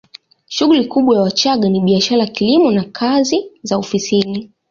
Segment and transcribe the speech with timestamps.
[0.47, 4.49] Shughuli kubwa ya Wachagga ni biashara kilimo na kazi za ofisini